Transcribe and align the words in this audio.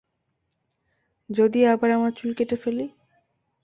যদি 1.29 1.59
আবার 1.65 1.89
আমার 1.91 2.11
চুল 2.11 2.31
কেটে 2.33 2.57
ফেলি? 2.63 2.85